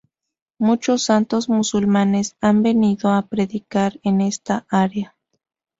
Muchos 0.57 1.03
santos 1.03 1.47
musulmanes 1.47 2.35
han 2.41 2.63
venido 2.63 3.11
a 3.11 3.21
predicar 3.27 3.99
en 4.01 4.21
esta 4.21 4.65
área. 4.67 5.15